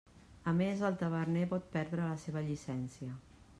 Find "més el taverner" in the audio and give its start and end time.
0.61-1.45